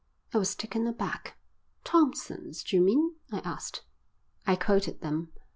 [0.33, 1.37] I was taken aback.
[1.83, 3.83] "Thompson's, d'you mean?" I asked.
[4.47, 5.31] I quoted them.